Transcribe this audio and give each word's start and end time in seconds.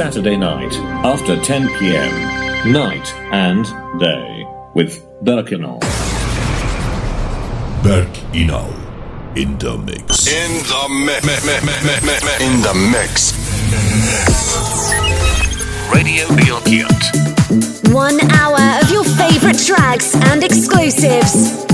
Saturday 0.00 0.38
night 0.38 0.72
after 1.04 1.38
10 1.38 1.68
p.m. 1.78 2.72
Night 2.72 3.14
and 3.32 3.66
day 4.00 4.46
with 4.72 5.06
Berk 5.20 5.48
Inal. 5.48 5.78
Berk 7.82 8.08
Inal 8.32 8.72
in 9.36 9.58
the 9.58 9.76
mix. 9.76 10.26
In 10.26 10.52
the 10.70 10.88
mix. 11.04 11.36
In 12.40 12.62
the 12.62 12.74
mix. 12.90 13.34
Radio 15.92 16.26
Beyond 16.34 17.92
One 17.92 18.18
hour 18.32 18.80
of 18.82 18.90
your 18.90 19.04
favorite 19.04 19.58
tracks 19.66 20.16
and 20.16 20.42
exclusives. 20.42 21.69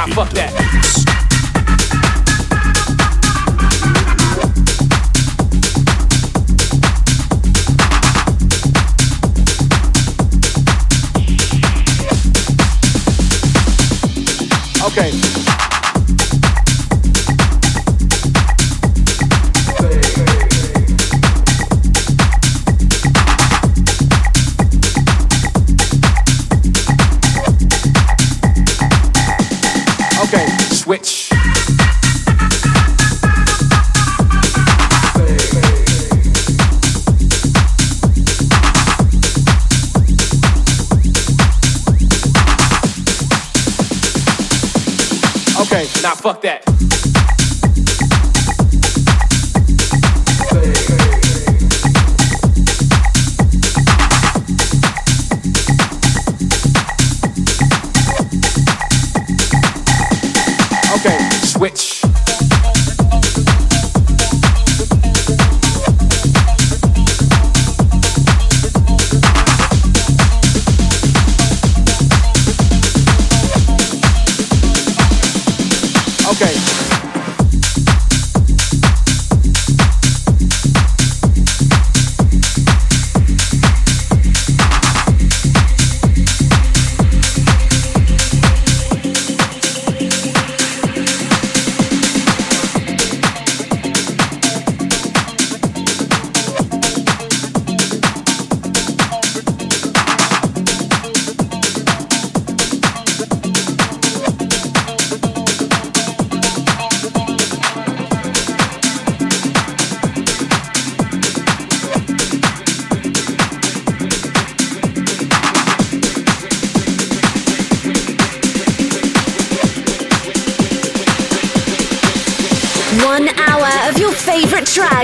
Nah, 0.00 0.06
fuck 0.14 0.39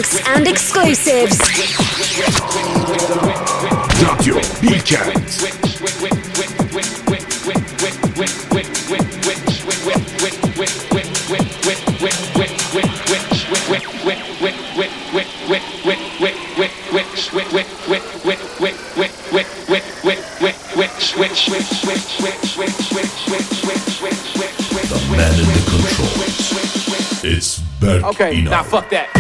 tracks 0.07 0.29
and 0.29 0.47
exclusives. 0.47 1.39
Radio 4.19 4.35
Bilkent. 4.61 5.17
The 24.89 24.99
man 25.11 25.33
in 25.33 25.47
the 25.47 25.61
controls. 25.69 27.25
It's 27.25 27.59
Berk 27.81 28.05
Okay, 28.05 28.43
now 28.43 28.63
fuck 28.63 28.89
that. 28.91 29.16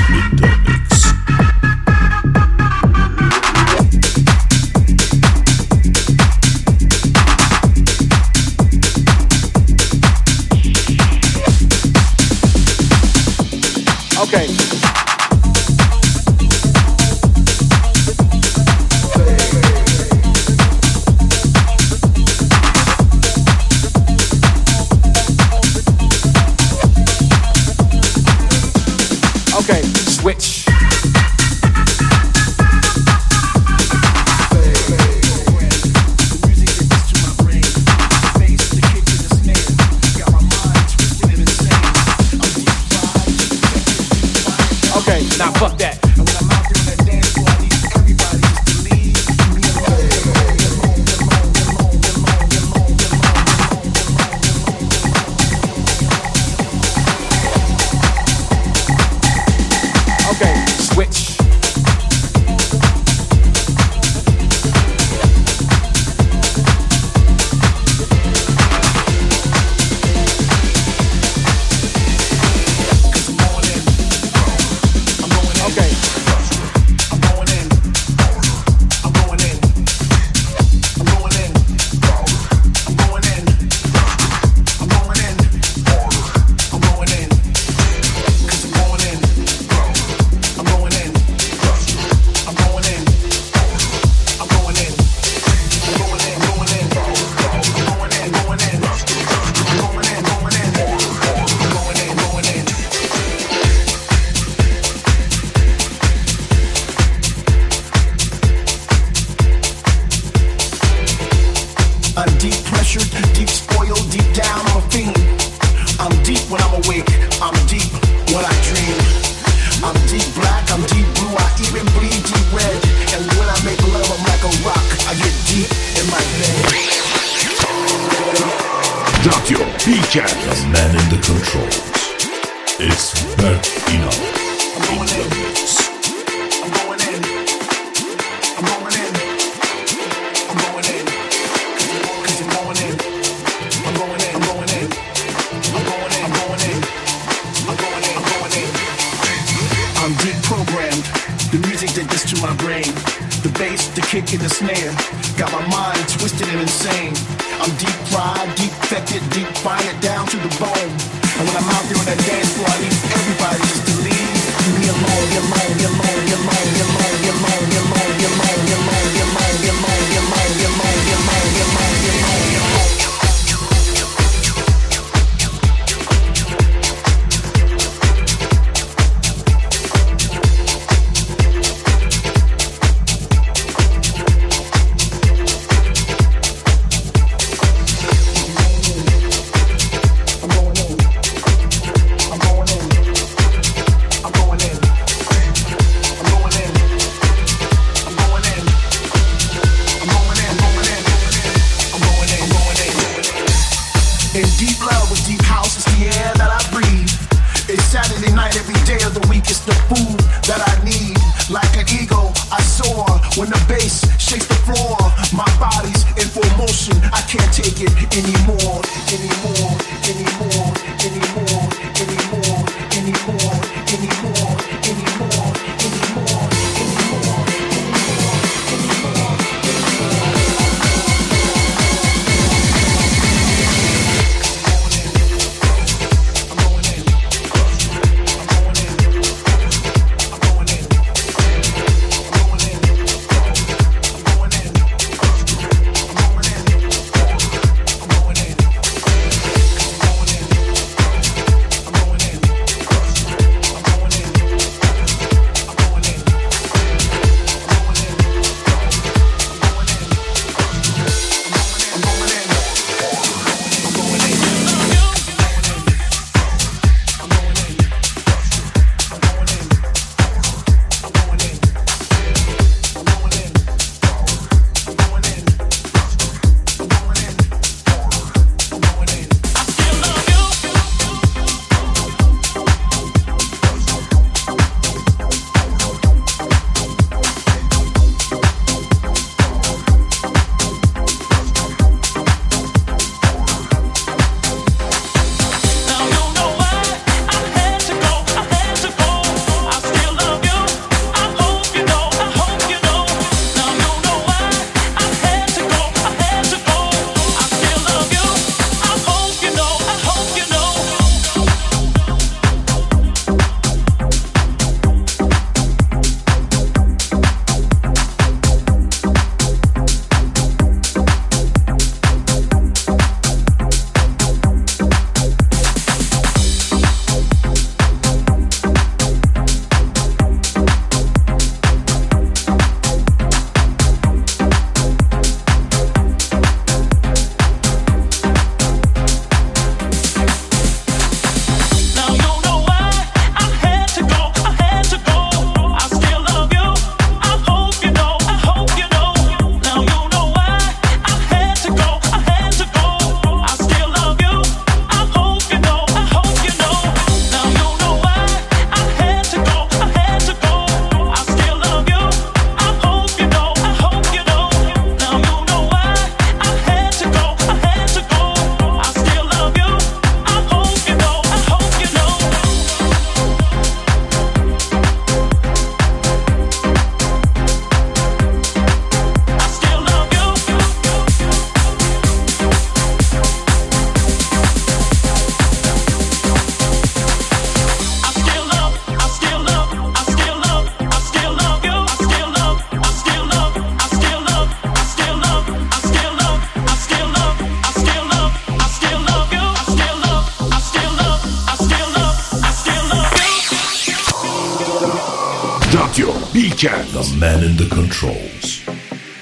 Controls. 407.86 408.64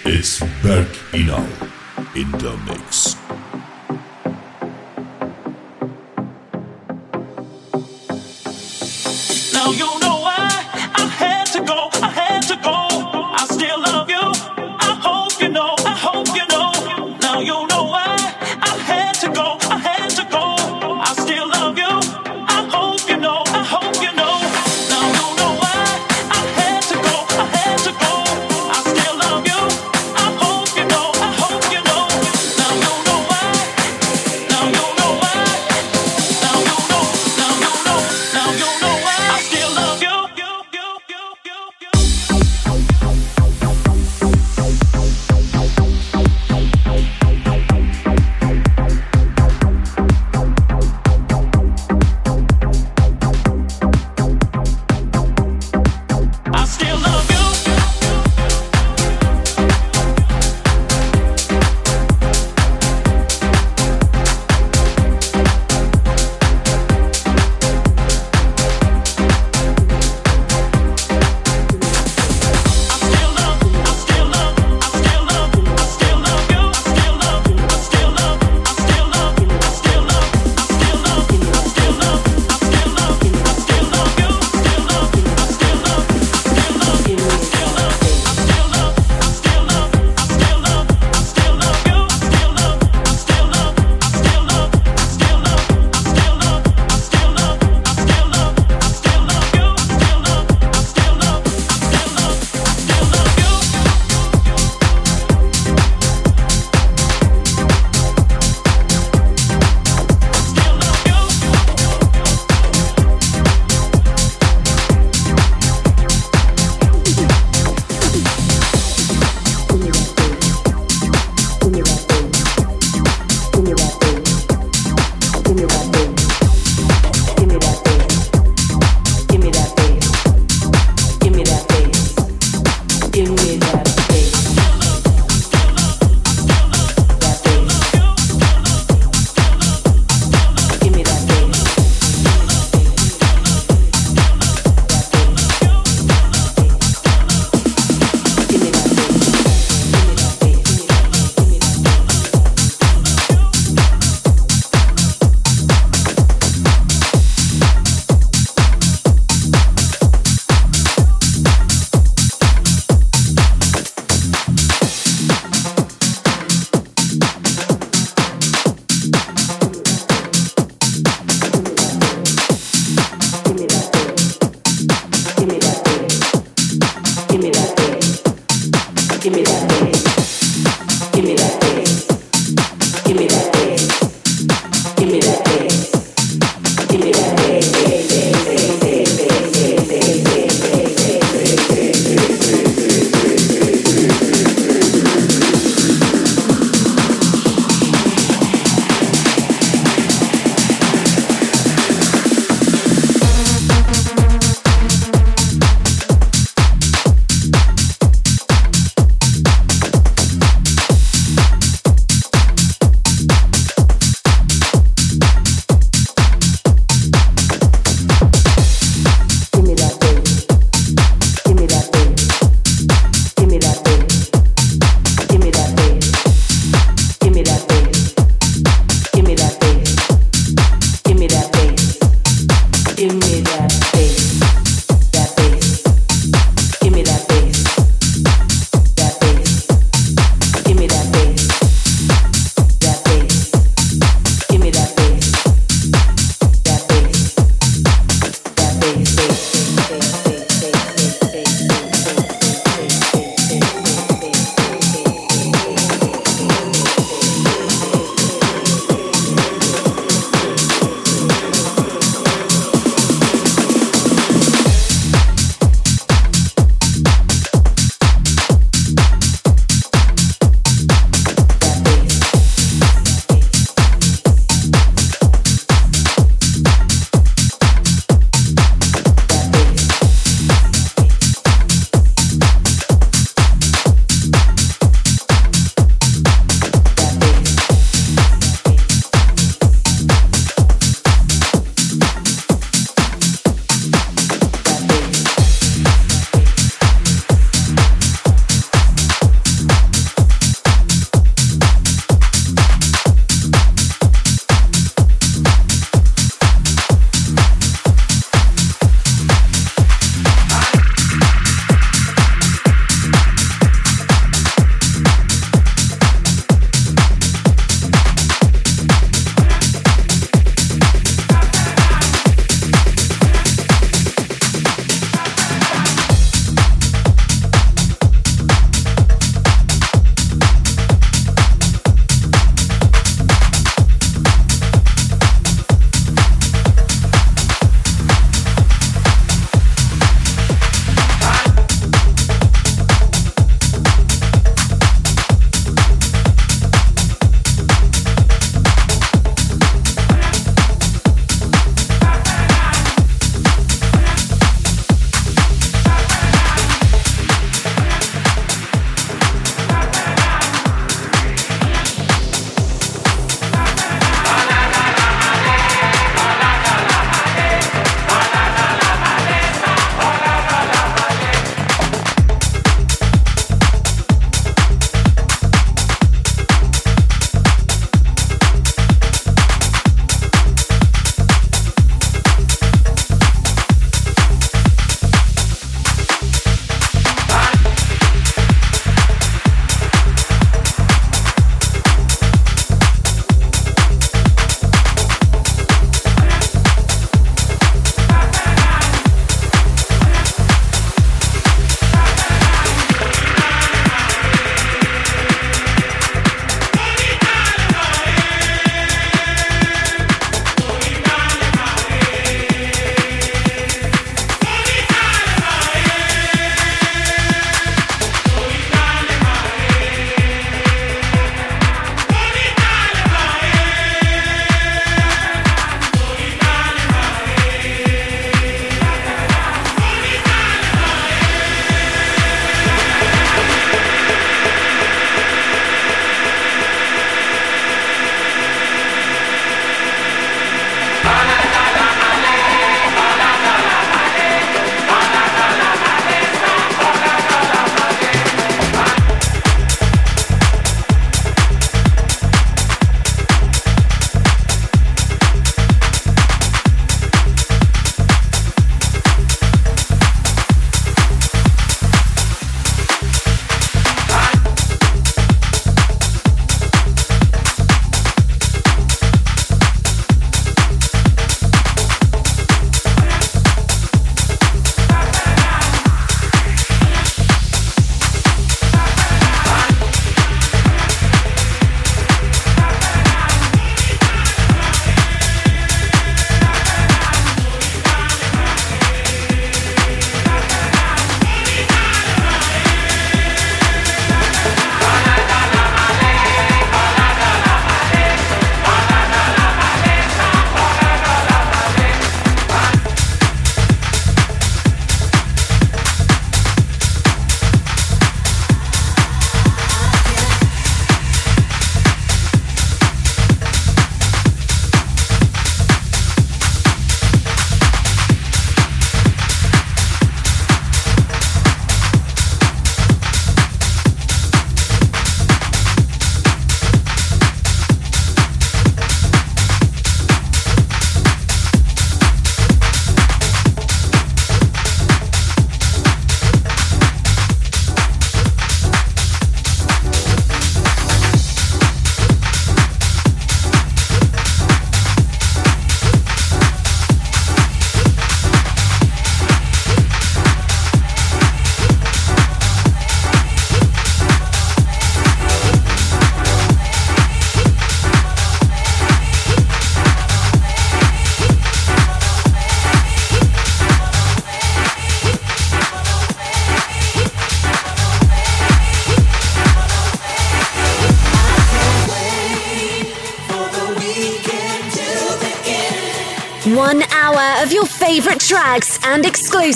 It's 0.07 0.41
Berk 0.63 0.89
Inal 1.13 1.47
in 2.17 2.31
the 2.31 2.57
mix. 2.67 3.24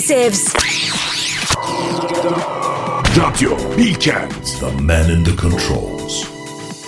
Exclusives. 0.09 0.55
Radio 3.15 3.55
Bilkent. 3.75 4.59
The 4.59 4.71
man 4.81 5.11
in 5.11 5.23
the 5.23 5.35
controls. 5.37 6.25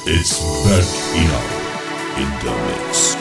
It's 0.07 0.39
Berk 0.65 0.87
Inal 1.13 1.45
in 2.17 2.29
the 2.43 2.53
mix. 2.65 3.15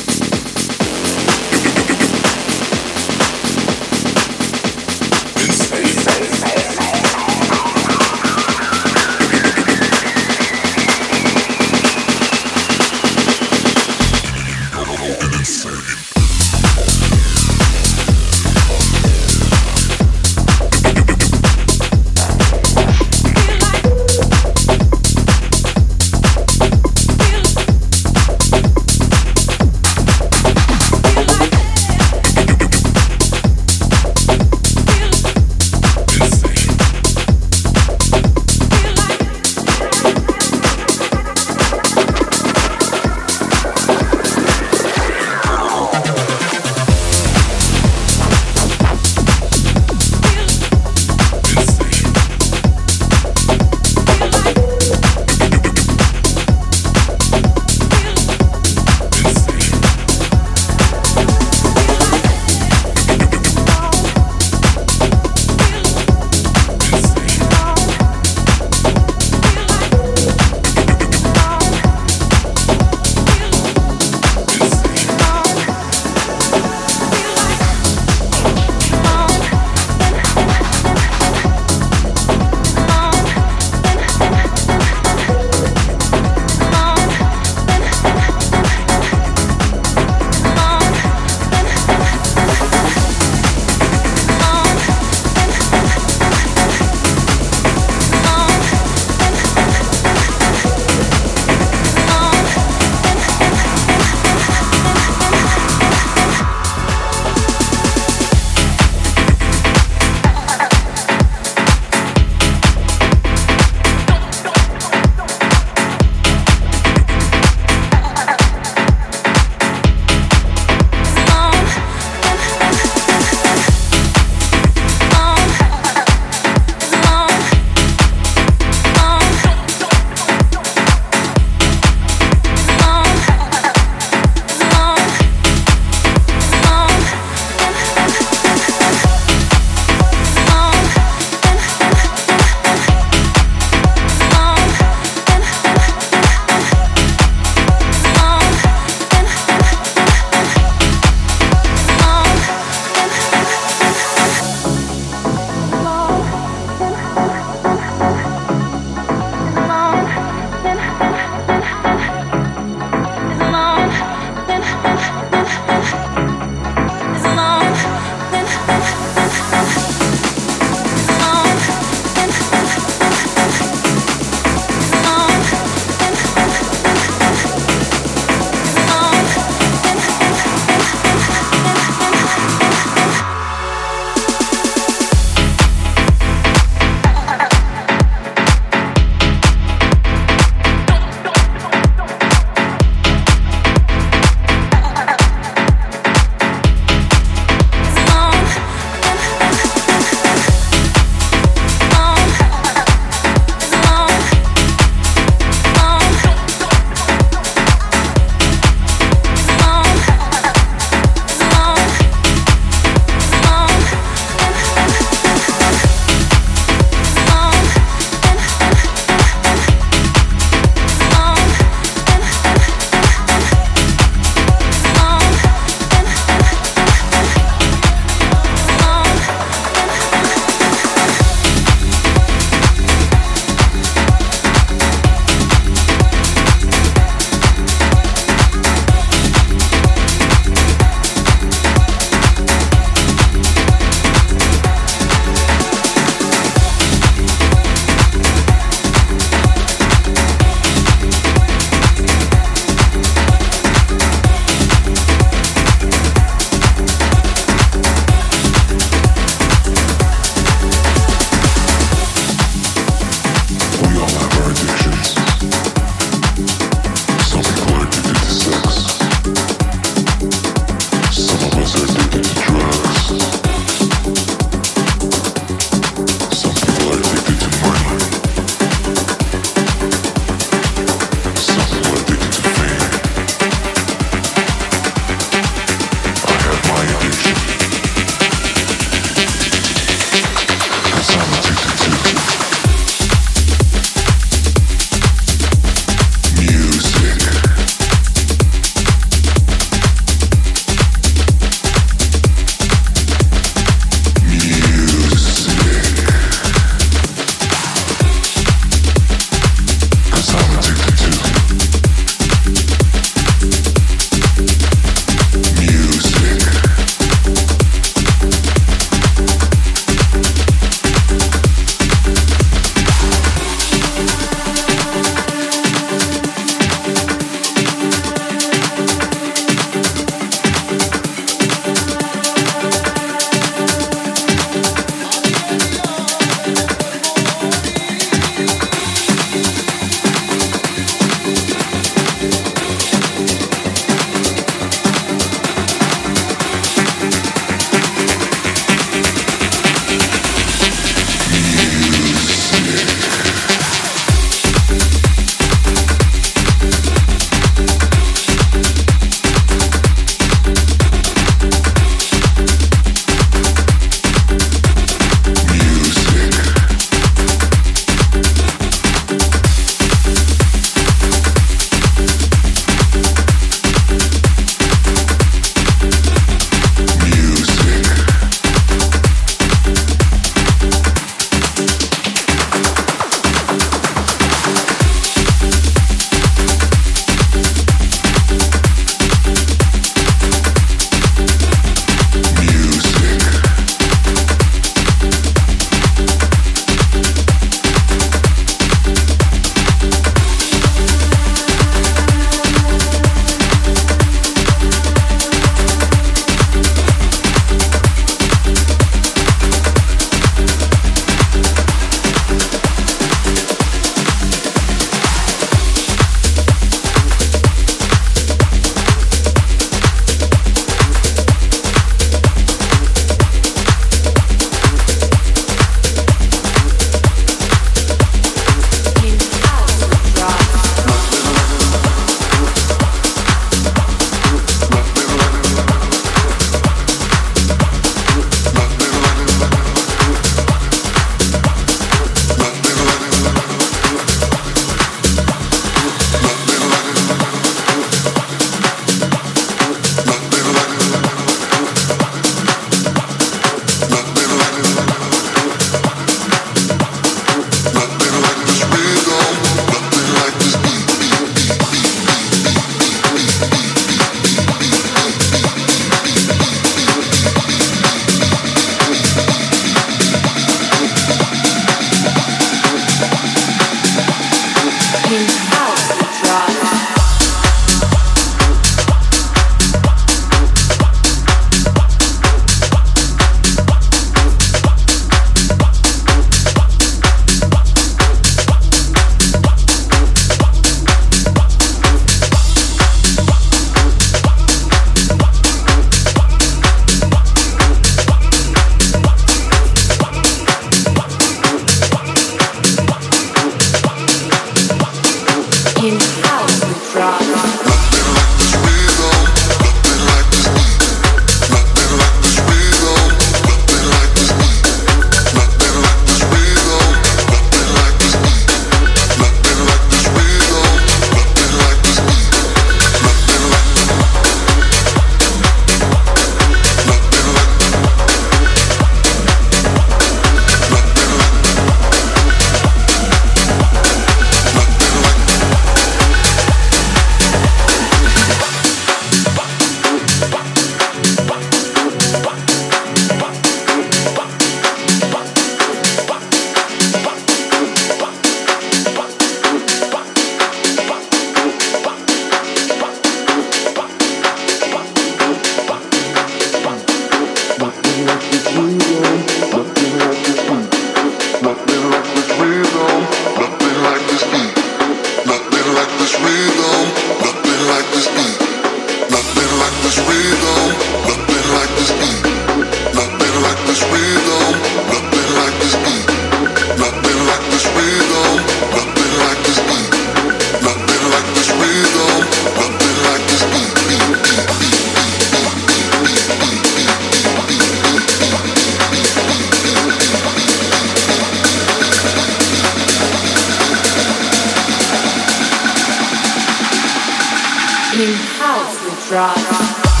drop. 599.07 600.00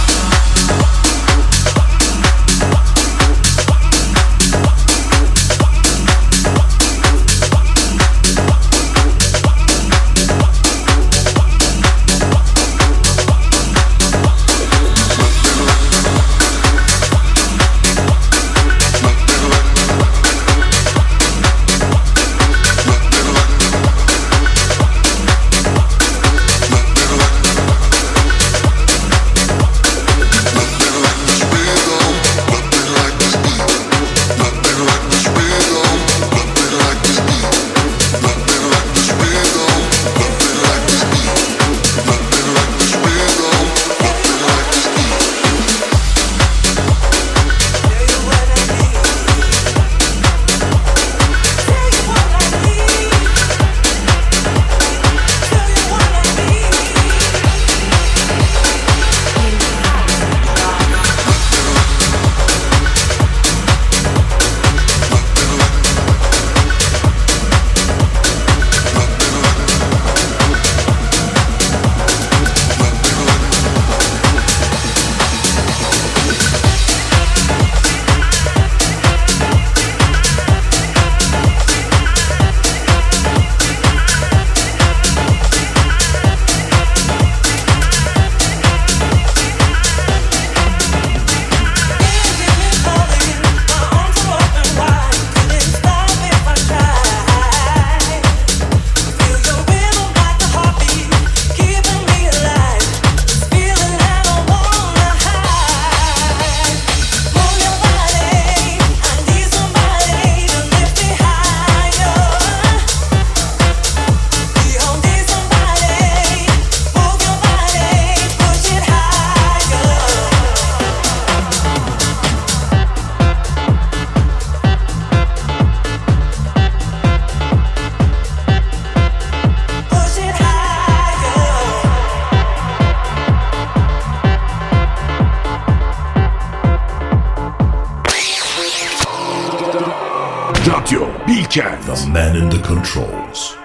man 142.11 142.35
in 142.35 142.49
the 142.49 142.59
controls. 142.59 143.55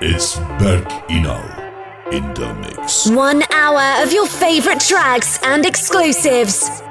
It's 0.00 0.36
Berk 0.58 0.88
Inal 1.10 1.44
in 2.10 2.24
the 2.32 2.54
mix. 2.54 3.10
One 3.10 3.42
hour 3.52 4.02
of 4.02 4.12
your 4.12 4.26
favorite 4.26 4.80
tracks 4.80 5.38
and 5.42 5.66
exclusives. 5.66 6.82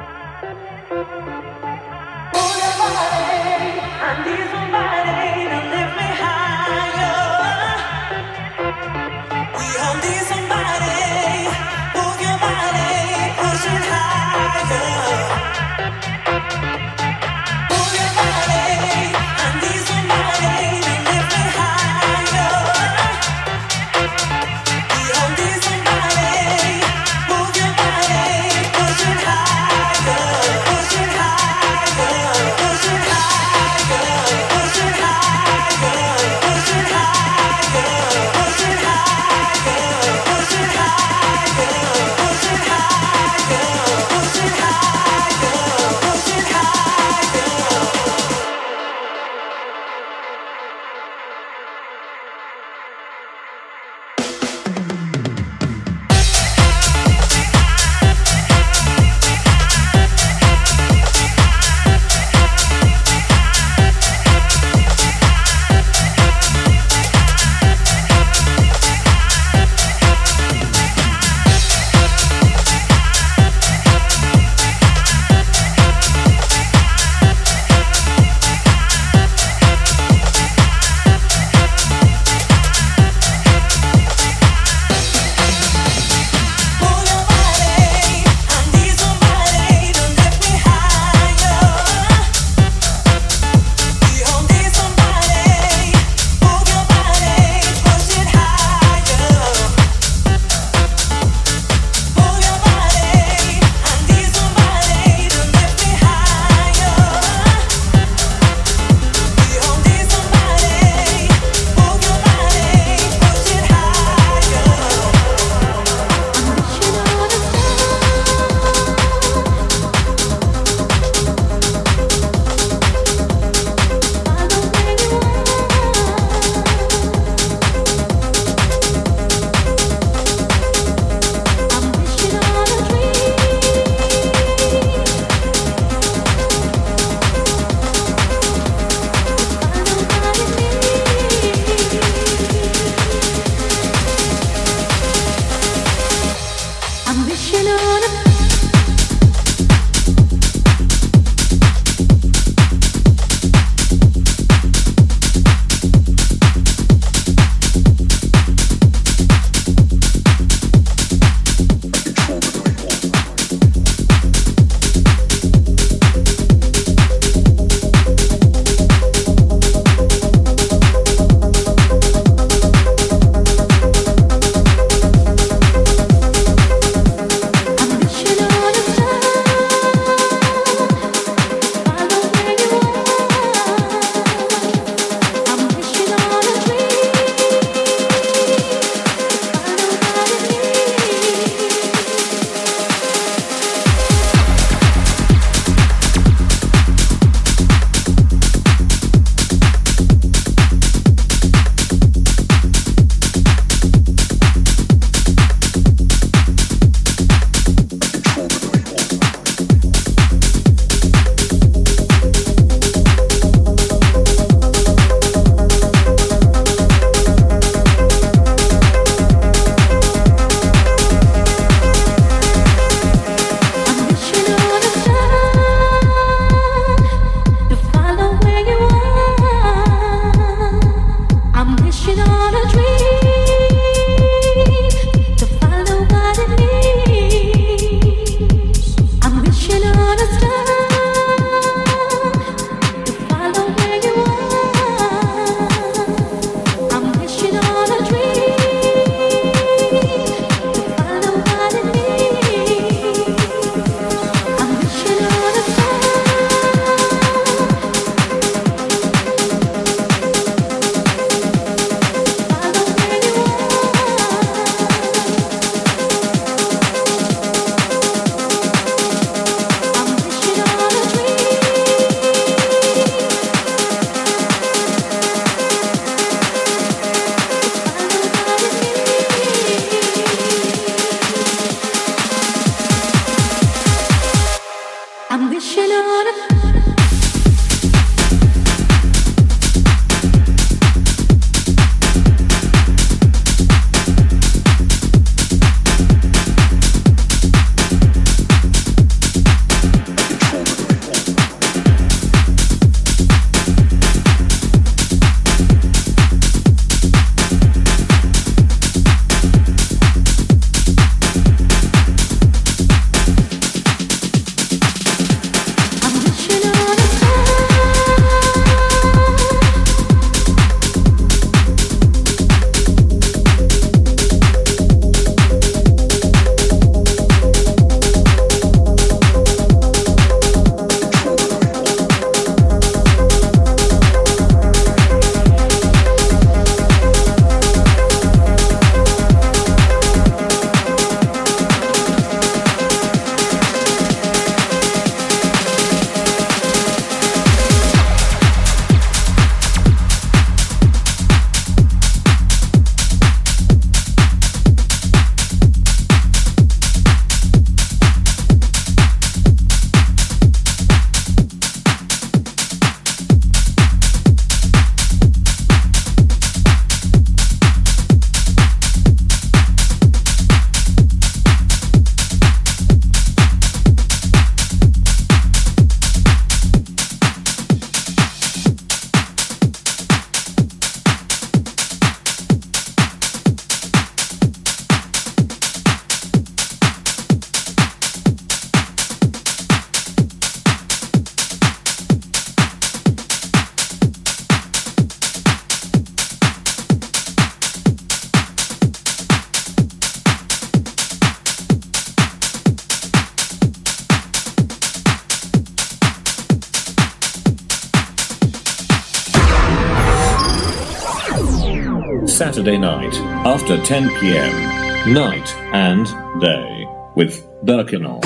10 413.91 414.07
p.m. 414.21 415.13
Night 415.13 415.53
and 415.73 416.05
Day 416.39 416.87
with 417.15 417.45
Berk 417.65 417.89
Inal. 417.89 418.21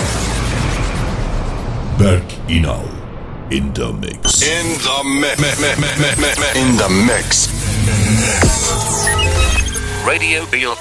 Berk 1.98 2.30
Inal 2.48 2.86
in 3.52 3.74
the 3.74 3.92
mix. 3.94 4.44
In 4.44 4.78
the 4.86 5.02
mix. 5.22 6.56
In 6.56 6.78
the 6.78 6.90
mix. 7.08 7.50
Radio 10.06 10.46
Bilkent. 10.46 10.75